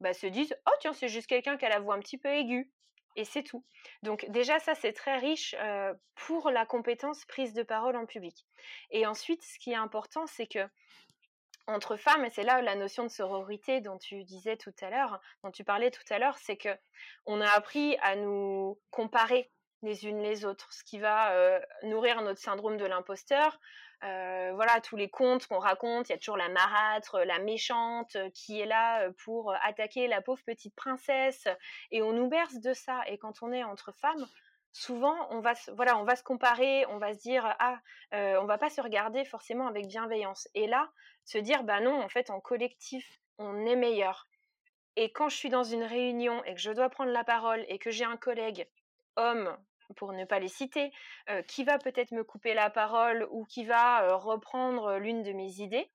[0.00, 2.28] bah, se disent, oh tiens, c'est juste quelqu'un qui a la voix un petit peu
[2.28, 2.70] aiguë
[3.16, 3.64] et c'est tout.
[4.02, 5.54] Donc déjà ça c'est très riche
[6.14, 8.46] pour la compétence prise de parole en public.
[8.90, 10.66] Et ensuite ce qui est important c'est que
[11.66, 15.20] entre femmes et c'est là la notion de sororité dont tu disais tout à l'heure,
[15.42, 16.68] dont tu parlais tout à l'heure, c'est que
[17.26, 19.50] on a appris à nous comparer
[19.84, 23.58] les unes les autres, ce qui va nourrir notre syndrome de l'imposteur,
[24.04, 28.16] euh, voilà, tous les contes qu'on raconte, il y a toujours la marâtre, la méchante
[28.16, 31.48] euh, qui est là euh, pour attaquer la pauvre petite princesse,
[31.90, 33.00] et on nous berce de ça.
[33.06, 34.26] Et quand on est entre femmes,
[34.72, 37.80] souvent on va, voilà, on va se comparer, on va se dire ah,
[38.12, 40.48] on va pas se regarder forcément avec bienveillance.
[40.54, 40.90] Et là,
[41.24, 44.28] se dire bah non, en fait, en collectif, on est meilleur.
[44.96, 47.78] Et quand je suis dans une réunion et que je dois prendre la parole et
[47.78, 48.68] que j'ai un collègue
[49.16, 49.56] homme,
[49.96, 50.92] pour ne pas les citer,
[51.48, 55.90] qui va peut-être me couper la parole ou qui va reprendre l'une de mes idées,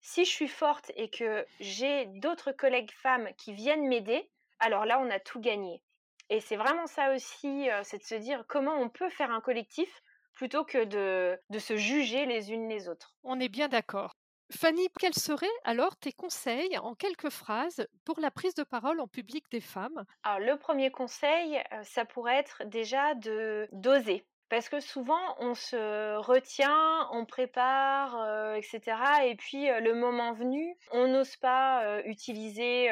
[0.00, 5.00] si je suis forte et que j'ai d'autres collègues femmes qui viennent m'aider, alors là,
[5.00, 5.82] on a tout gagné.
[6.30, 10.02] Et c'est vraiment ça aussi, c'est de se dire comment on peut faire un collectif
[10.32, 13.14] plutôt que de, de se juger les unes les autres.
[13.22, 14.13] On est bien d'accord.
[14.50, 19.08] Fanny, quels seraient alors tes conseils en quelques phrases pour la prise de parole en
[19.08, 20.04] public des femmes?
[20.22, 24.26] Alors le premier conseil, ça pourrait être déjà de d'oser.
[24.50, 28.80] Parce que souvent, on se retient, on prépare, etc.
[29.24, 32.90] Et puis, le moment venu, on n'ose pas utiliser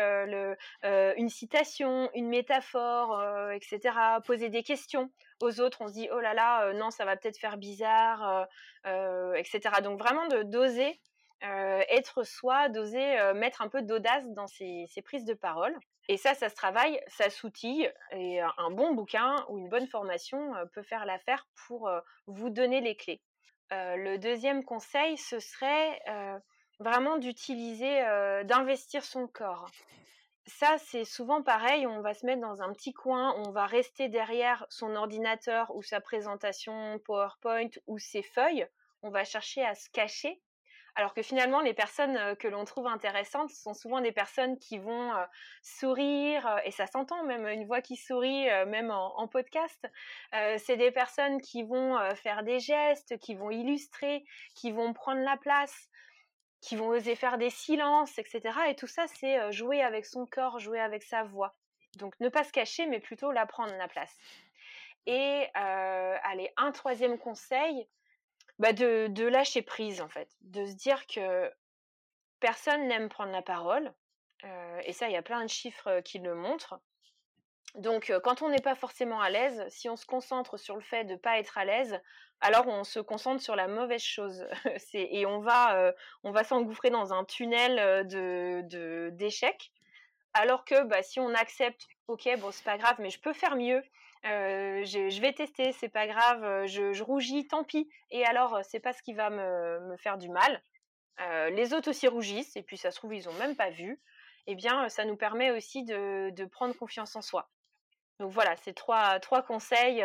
[0.83, 3.79] une citation, une métaphore, etc.
[4.25, 5.11] Poser des questions
[5.41, 5.83] aux autres.
[5.83, 8.49] On se dit, oh là là, non, ça va peut-être faire bizarre,
[9.37, 9.61] etc.
[9.85, 10.99] Donc, vraiment de d'oser
[11.43, 15.77] être soi, d'oser mettre un peu d'audace dans ses, prises de parole.
[16.09, 20.53] Et ça, ça se travaille, ça s'outille, et un bon bouquin ou une bonne formation
[20.73, 21.91] peut faire l'affaire pour
[22.27, 23.21] vous donner les clés.
[23.71, 26.01] le deuxième conseil, ce serait
[26.79, 28.03] vraiment d'utiliser,
[28.45, 29.71] d'investir son corps.
[30.47, 34.09] Ça, c'est souvent pareil, on va se mettre dans un petit coin, on va rester
[34.09, 38.67] derrière son ordinateur ou sa présentation PowerPoint ou ses feuilles,
[39.03, 40.41] on va chercher à se cacher
[40.95, 45.13] alors que finalement, les personnes que l'on trouve intéressantes sont souvent des personnes qui vont
[45.63, 49.87] sourire, et ça s'entend même, une voix qui sourit, même en, podcast.
[50.33, 54.25] c'est des personnes qui vont faire des gestes, qui vont illustrer,
[54.55, 55.89] qui vont prendre la place,
[56.61, 58.43] qui vont oser faire des silences, etc.
[58.69, 61.55] Et tout ça, c'est jouer avec son corps, jouer avec sa voix.
[61.97, 64.15] Donc ne pas se cacher, mais plutôt la prendre la place.
[65.07, 67.89] Et allez, un troisième conseil,
[68.59, 71.51] bah de, lâcher prise en fait, de se dire que
[72.41, 73.93] personne n'aime prendre la parole,
[74.85, 76.81] et ça il y a plein de chiffres qui le montrent.
[77.77, 81.05] Donc quand on n'est pas forcément à l'aise, si on se concentre sur le fait
[81.05, 82.01] de ne pas être à l'aise,
[82.41, 84.47] alors on se concentre sur la mauvaise chose
[84.95, 89.73] et on va, va s'engouffrer dans un tunnel de d'échecs.
[90.35, 93.57] alors que bah, si on accepte, ok bon c'est pas grave, mais je peux faire
[93.57, 93.83] mieux,
[94.25, 97.89] je, vais tester, c'est pas grave, je, rougis, tant pis.
[98.11, 100.63] Et alors, c'est pas ce qui va me, faire du mal.
[101.51, 104.01] les autres aussi rougissent, et puis ça se trouve, ils ont même pas vu.
[104.47, 107.49] Eh bien, ça nous permet aussi de, prendre confiance en soi.
[108.21, 110.05] Donc voilà, c'est trois, conseils.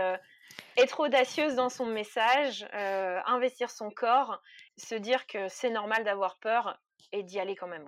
[0.77, 4.41] être audacieuse dans son message, investir son corps,
[4.77, 6.79] se dire que c'est normal d'avoir peur
[7.11, 7.87] et d'y aller quand même.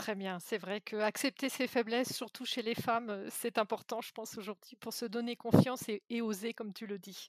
[0.00, 4.12] Très bien, c'est vrai que accepter ses faiblesses, surtout chez les femmes, c'est important, je
[4.12, 7.28] pense, aujourd'hui, pour se donner confiance et, oser, comme tu le dis.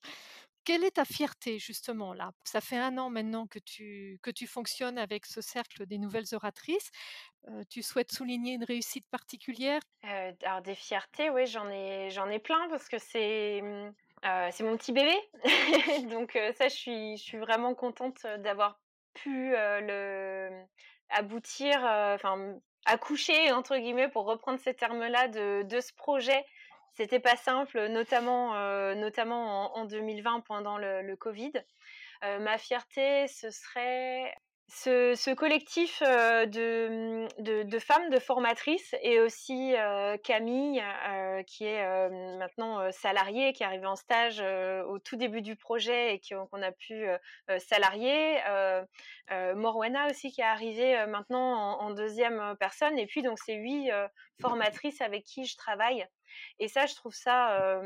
[0.63, 2.31] Quelle est ta fierté justement là?
[2.45, 6.33] Ça fait un an maintenant que tu, que tu fonctionnes avec ce cercle des nouvelles
[6.33, 6.91] oratrices.
[7.69, 9.81] tu souhaites souligner une réussite particulière?
[10.03, 14.77] Alors des fiertés, oui, j'en ai, j'en ai plein parce que c'est, mmh, c'est mon
[14.77, 15.17] petit bébé.
[16.09, 18.79] Donc ça, je suis, je suis vraiment contente d'avoir
[19.13, 20.65] pu le
[21.11, 26.45] aboutir, enfin accoucher entre guillemets pour reprendre ces termes-là de, de, ce projet.
[26.93, 28.53] C'était pas simple, notamment
[28.95, 31.53] notamment en, 2020 pendant le, le Covid.
[32.21, 34.35] ma fierté, ce serait
[34.73, 36.45] ce, collectif mmh,
[37.41, 39.73] de, femmes, de formatrices, et aussi
[40.23, 40.81] Camille,
[41.45, 44.41] qui est maintenant salariée, qui est arrivée en stage
[44.87, 47.05] au tout début du projet et qu'on a pu
[47.59, 48.39] salarier.
[49.29, 52.97] Morwana aussi, qui est arrivée maintenant en, deuxième personne.
[52.97, 53.91] Et puis, donc, c'est huit
[54.39, 56.07] formatrices avec qui je travaille.
[56.59, 57.81] Et ça, je trouve ça...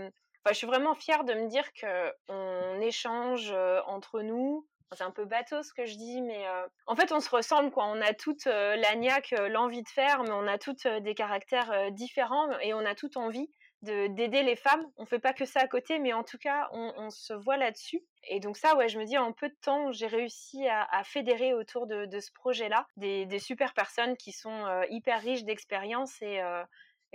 [0.48, 3.52] je suis vraiment fière de me dire qu'on échange
[3.88, 7.20] entre nous, c'est un peu bateau ce que je dis, mais euh, en fait, on
[7.20, 7.86] se ressemble, quoi.
[7.86, 11.16] On a toutes euh, la niaque, euh, l'envie de faire, mais on a toutes des
[11.16, 13.50] caractères différents et on a toutes envie
[13.82, 14.84] d'aider les femmes.
[14.98, 18.02] On fait pas que ça à côté, mais en tout cas, on, se voit là-dessus.
[18.30, 21.54] Et donc ça, ouais, je me dis, en peu de temps, j'ai réussi à, fédérer
[21.54, 26.42] autour de, ce projet-là des, super personnes qui sont hyper riches d'expérience et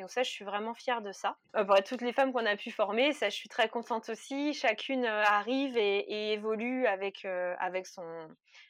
[0.01, 1.37] et donc ça, je suis vraiment fière de ça.
[1.57, 4.55] Euh, pour toutes les femmes qu'on a pu former, ça, je suis très contente aussi.
[4.55, 8.03] Chacune euh, arrive et, évolue avec, euh, avec son,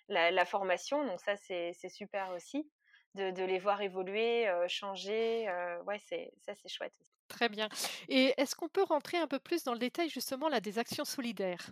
[0.08, 1.06] la, formation.
[1.06, 2.68] Donc ça, c'est super aussi.
[3.14, 5.48] De, les voir évoluer, changer.
[5.86, 6.94] ouais, ça, c'est chouette.
[7.30, 7.68] Très bien.
[8.08, 11.04] Et est-ce qu'on peut rentrer un peu plus dans le détail justement là des actions
[11.04, 11.64] solidaires?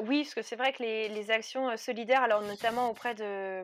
[0.00, 3.62] Oui, parce que c'est vrai que les, actions solidaires, alors notamment auprès de,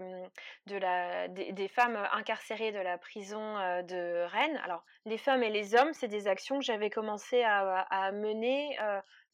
[0.66, 4.58] mmh, des, femmes incarcérées de la prison de Rennes.
[4.64, 8.76] Alors les femmes et les hommes, c'est des actions que j'avais commencé à, mener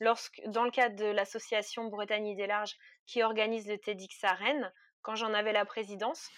[0.01, 4.73] lorsque, dans le cadre de l'association Bretagne des Larges qui organise le TEDx à Rennes,
[5.03, 6.29] quand j'en avais la présidence.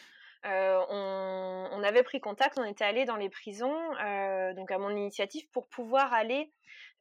[0.47, 3.77] On, avait pris contact, on était allé dans les prisons,
[4.55, 6.53] donc à mon initiative, pour pouvoir aller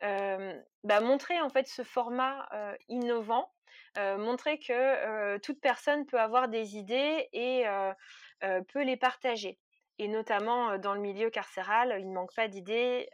[0.01, 2.47] bah, montrer en fait ce format
[2.89, 3.51] innovant,
[3.97, 7.65] montrer que toute personne peut avoir des idées et
[8.41, 9.59] peut les partager
[9.97, 13.07] et notamment dans le milieu carcéral, il ne manque pas d'idées.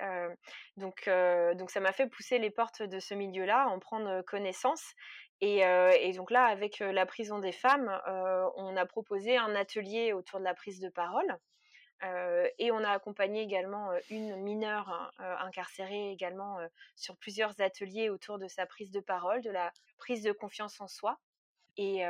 [0.78, 1.10] donc,
[1.56, 4.96] donc ça m'a fait pousser les portes de ce milieu-là, en prendre connaissance.
[5.42, 7.92] Et, donc là, avec la prison des femmes,
[8.56, 11.38] on a proposé un atelier autour de la prise de parole.
[12.60, 16.60] et on a accompagné également une mineure incarcérée également
[16.96, 20.88] sur plusieurs ateliers autour de sa prise de parole, de la prise de confiance en
[20.88, 21.20] soi.
[21.78, 22.04] Et,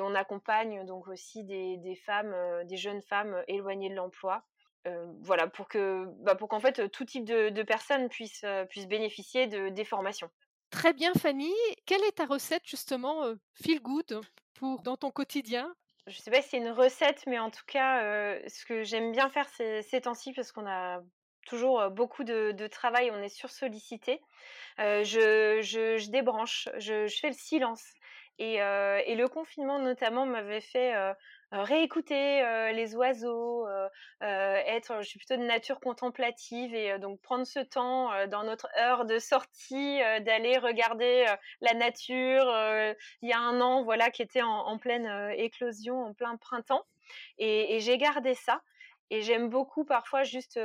[0.00, 4.42] on accompagne donc aussi des, femmes, des jeunes femmes éloignées de l'emploi.
[5.20, 9.68] voilà, pour que, bah, pour qu'en fait tout type de, personnes puissent, puissent bénéficier de,
[9.68, 10.30] des formations.
[10.72, 11.52] Très bien, Fanny.
[11.86, 14.20] Quelle est ta recette justement feel good
[14.54, 15.72] pour dans ton quotidien?
[16.08, 18.00] Je sais pas si c'est une recette, mais en tout cas,
[18.48, 21.00] ce que j'aime bien faire ces, ces temps-ci, parce qu'on a
[21.46, 24.20] toujours beaucoup de, travail, on est sursollicité.
[24.78, 27.84] Je, je, débranche, je, fais le silence.
[28.38, 30.94] Et, le confinement notamment m'avait fait
[31.52, 33.68] réécouter les oiseaux,
[34.20, 39.04] être, je suis plutôt de nature contemplative et donc prendre ce temps dans notre heure
[39.04, 41.26] de sortie d'aller regarder
[41.60, 42.44] la nature.
[43.22, 46.84] il y a un an, voilà, qui était en, pleine éclosion, en plein printemps,
[47.38, 48.62] et, j'ai gardé ça.
[49.10, 50.58] Et j'aime beaucoup parfois juste,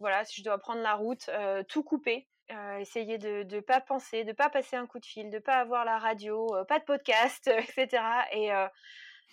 [0.00, 1.30] voilà, si je dois prendre la route,
[1.68, 5.30] tout couper, euh, essayer de ne pas penser, de pas passer un coup de fil,
[5.30, 8.02] de ne pas avoir la radio, euh, pas de podcast, etc.
[8.32, 8.66] Et euh,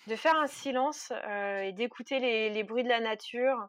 [0.06, 1.12] de faire un silence
[1.62, 3.68] et d'écouter les, bruits de la nature,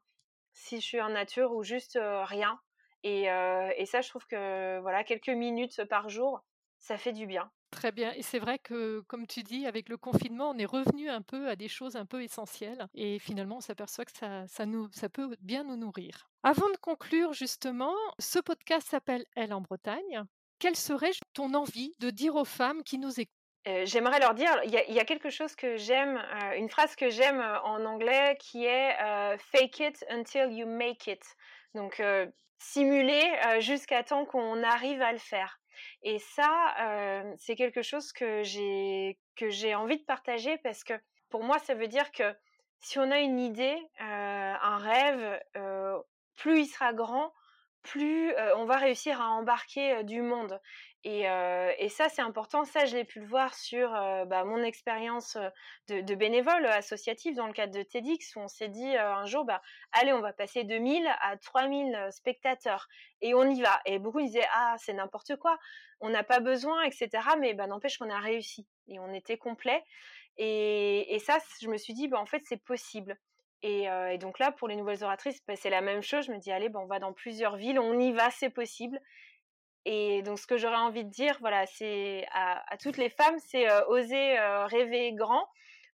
[0.53, 2.59] si je suis en nature ou juste rien.
[3.03, 6.41] Et, et, ça, je trouve que voilà, quelques minutes par jour,
[6.79, 7.51] ça fait du bien.
[7.71, 8.11] Très bien.
[8.13, 11.47] Et c'est vrai que, comme tu dis, avec le confinement, on est revenu un peu
[11.47, 12.87] à des choses un peu essentielles.
[12.95, 16.29] Et finalement, on s'aperçoit que ça, ça, nous, ça peut bien nous nourrir.
[16.43, 20.23] Avant de conclure, justement, ce podcast s'appelle Elle en Bretagne.
[20.57, 23.33] Quelle serait ton envie de dire aux femmes qui nous écoutent
[23.65, 26.17] J'aimerais leur dire, il y, a quelque chose que j'aime,
[26.55, 28.95] une phrase que j'aime en anglais qui est
[29.37, 31.23] Fake it until you make it.
[31.75, 32.01] Donc,
[32.57, 35.59] simuler jusqu'à temps qu'on arrive à le faire.
[36.03, 40.93] Et ça, c'est quelque chose que j'ai que j'ai envie de partager parce que
[41.29, 42.35] pour moi, ça veut dire que
[42.79, 45.39] si on a une idée, un rêve,
[46.35, 47.33] plus il sera grand,
[47.83, 50.59] plus on va réussir à embarquer du monde.
[51.03, 51.23] Et,
[51.89, 52.65] ça, c'est important.
[52.65, 55.37] Ça, je l'ai pu le voir sur bah, mon expérience
[55.87, 59.61] de, bénévole associative dans le cadre de TEDx, où on s'est dit un jour, bah,
[59.93, 62.87] allez, on va passer de 1000 à 3000 spectateurs.
[63.21, 63.79] Et on y va.
[63.85, 65.57] Et beaucoup disaient, ah, c'est n'importe quoi,
[66.01, 67.09] on n'a pas besoin, etc.
[67.39, 68.67] Mais bah, n'empêche qu'on a réussi.
[68.87, 69.83] Et on était complet.
[70.37, 73.17] Et, ça, je me suis dit, bah, en fait, c'est possible.
[73.61, 76.25] Et, donc là, pour les nouvelles oratrices, c'est la même chose.
[76.25, 78.99] Je me dis, allez, on va dans plusieurs villes, on y va, c'est possible.
[79.85, 83.67] Et donc, ce que j'aurais envie de dire, voilà, c'est à, toutes les femmes, c'est
[83.87, 85.45] oser rêver grand,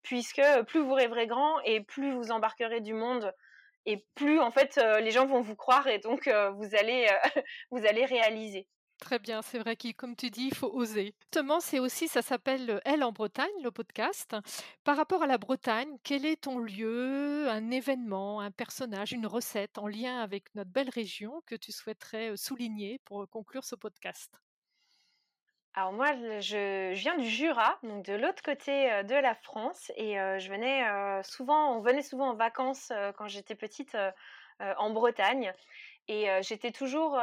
[0.01, 3.33] puisque plus vous rêverez grand et plus vous embarquerez du monde,
[3.85, 7.07] et plus en fait les gens vont vous croire et donc vous allez
[7.71, 8.67] vous allez réaliser.
[9.03, 11.13] Très bien, c'est vrai que comme tu dis, il faut oser.
[11.23, 14.33] Justement, c'est aussi, ça s'appelle Elle en Bretagne, le podcast.
[14.85, 19.77] Par rapport à la Bretagne, quel est ton lieu, un événement, un personnage, une recette
[19.77, 24.41] en lien avec notre belle région que tu souhaiterais souligner pour conclure ce podcast?
[25.73, 30.49] Alors moi, je, viens du Jura, donc de l'autre côté de la France, et je
[30.49, 30.81] venais
[31.23, 33.97] souvent, on venait souvent en vacances quand j'étais petite
[34.59, 35.53] en Bretagne.
[36.07, 37.19] Et j'étais toujours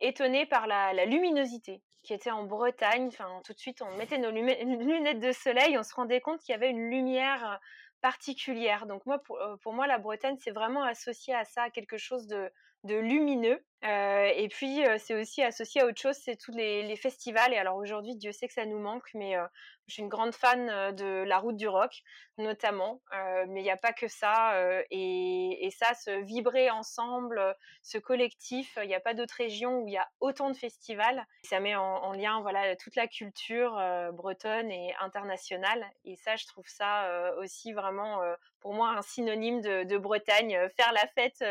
[0.00, 3.08] étonnée par la, luminosité qui était en Bretagne.
[3.08, 6.52] Enfin, tout de suite, on mettait nos lunettes de soleil, on se rendait compte qu'il
[6.52, 7.58] y avait une lumière
[8.00, 8.86] particulière.
[8.86, 9.20] Donc moi,
[9.62, 12.50] pour, moi, la Bretagne, c'est vraiment associé à ça, à quelque chose de
[12.84, 13.64] lumineux.
[13.84, 17.52] Euh, et puis, euh, c'est aussi associé à autre chose, c'est tous les, festivals.
[17.52, 19.44] Et alors aujourd'hui, Dieu sait que ça nous manque, mais euh,
[19.86, 22.02] je suis une grande fan de la route du rock,
[22.38, 23.02] notamment.
[23.48, 24.54] mais il n'y a pas que ça.
[24.90, 29.92] Et, ça, se vibrer ensemble, ce collectif, il n'y a pas d'autre région où il
[29.92, 31.26] y a autant de festivals.
[31.42, 33.78] Ça met en, lien voilà, toute la culture
[34.14, 35.84] bretonne et internationale.
[36.06, 38.22] Et ça, je trouve ça aussi vraiment,
[38.60, 40.70] pour moi, un synonyme de, de Bretagne.
[40.76, 41.44] Faire la fête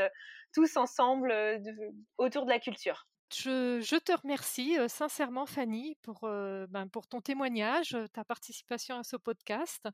[0.54, 1.34] tous ensemble
[2.24, 3.08] autour de la culture.
[3.36, 9.88] Je, te remercie sincèrement, Fanny, pour, ben, pour ton témoignage, ta participation à ce podcast.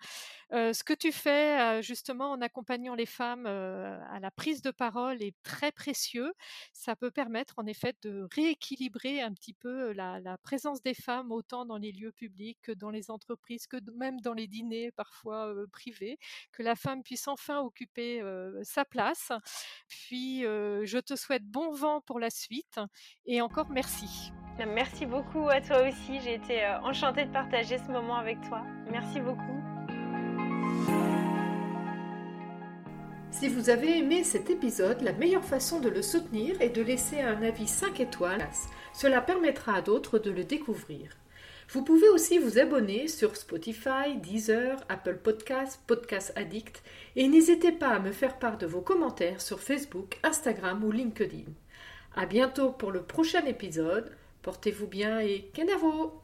[0.51, 5.35] ce que tu fais justement en accompagnant les femmes à la prise de parole est
[5.43, 6.33] très précieux.
[6.73, 11.65] Ça peut permettre en effet de rééquilibrer un petit peu la présence des femmes autant
[11.65, 16.17] dans les lieux publics que dans les entreprises, que même dans les dîners parfois privés,
[16.51, 18.21] que la femme puisse enfin occuper
[18.63, 19.31] sa place.
[19.87, 22.79] Puis je te souhaite bon vent pour la suite
[23.29, 24.33] et encore merci.
[24.57, 26.19] Merci beaucoup à toi aussi.
[26.19, 28.63] J'ai été euh, enchantée de partager ce moment avec toi.
[28.91, 29.55] Merci beaucoup.
[33.31, 37.21] Si vous avez aimé cet épisode, la meilleure façon de le soutenir est de laisser
[37.21, 38.45] un avis 5 étoiles.
[38.93, 41.15] Cela permettra à d'autres de le découvrir.
[41.69, 46.81] Vous pouvez aussi vous abonner sur Spotify, Deezer, Apple Podcasts, Podcast Addict
[47.15, 51.45] et n'hésitez pas à me faire part de vos commentaires sur Facebook, Instagram ou LinkedIn.
[52.19, 54.11] À bientôt pour le prochain épisode.
[54.41, 56.21] Portez-vous bien et Kenavo